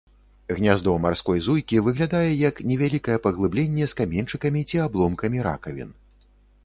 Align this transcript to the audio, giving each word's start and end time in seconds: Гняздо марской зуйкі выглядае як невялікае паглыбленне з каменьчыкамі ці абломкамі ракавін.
Гняздо 0.59 0.93
марской 1.03 1.41
зуйкі 1.47 1.83
выглядае 1.87 2.31
як 2.49 2.61
невялікае 2.71 3.17
паглыбленне 3.29 3.85
з 3.93 4.01
каменьчыкамі 4.01 4.67
ці 4.73 4.83
абломкамі 4.89 5.37
ракавін. 5.51 5.89